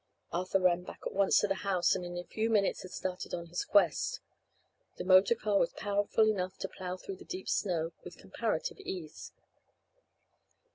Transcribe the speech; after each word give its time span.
Arthur 0.31 0.59
ran 0.59 0.81
back 0.81 0.97
at 1.05 1.13
once 1.13 1.39
to 1.39 1.47
the 1.47 1.53
house 1.61 1.93
and 1.93 2.03
in 2.03 2.17
a 2.17 2.23
few 2.23 2.49
minutes 2.49 2.81
had 2.81 2.89
started 2.89 3.35
on 3.35 3.45
his 3.45 3.63
quest. 3.63 4.19
The 4.97 5.03
motor 5.03 5.35
car 5.35 5.59
was 5.59 5.73
powerful 5.73 6.27
enough 6.27 6.57
to 6.57 6.67
plow 6.67 6.97
through 6.97 7.17
the 7.17 7.23
deep 7.23 7.47
snow 7.47 7.91
with 8.03 8.17
comparative 8.17 8.79
ease. 8.79 9.31